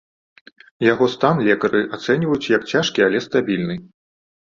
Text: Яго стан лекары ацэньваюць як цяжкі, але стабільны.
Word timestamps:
Яго 0.91 1.09
стан 1.17 1.43
лекары 1.49 1.81
ацэньваюць 1.99 2.51
як 2.57 2.69
цяжкі, 2.75 2.99
але 3.11 3.25
стабільны. 3.29 3.83